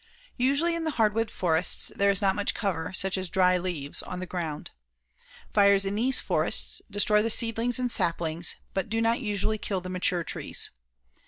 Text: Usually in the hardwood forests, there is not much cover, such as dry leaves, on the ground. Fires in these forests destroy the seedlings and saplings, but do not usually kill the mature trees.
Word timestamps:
Usually 0.39 0.73
in 0.73 0.83
the 0.83 0.89
hardwood 0.97 1.29
forests, 1.29 1.91
there 1.95 2.09
is 2.09 2.23
not 2.23 2.35
much 2.35 2.55
cover, 2.55 2.91
such 2.91 3.19
as 3.19 3.29
dry 3.29 3.59
leaves, 3.59 4.01
on 4.01 4.17
the 4.19 4.25
ground. 4.25 4.71
Fires 5.53 5.85
in 5.85 5.93
these 5.93 6.19
forests 6.19 6.81
destroy 6.89 7.21
the 7.21 7.29
seedlings 7.29 7.77
and 7.77 7.91
saplings, 7.91 8.55
but 8.73 8.89
do 8.89 8.99
not 8.99 9.21
usually 9.21 9.59
kill 9.59 9.79
the 9.79 9.89
mature 9.89 10.23
trees. 10.23 10.71